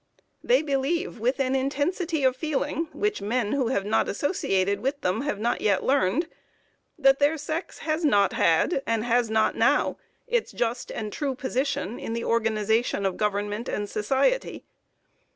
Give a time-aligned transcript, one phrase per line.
[0.43, 5.21] They believe, with an intensity of feeling which men who have not associated with them
[5.21, 6.27] have not yet learned,
[6.97, 11.99] that their sex has not had, and has not now, its just and true position
[11.99, 14.63] in the organization of government and society.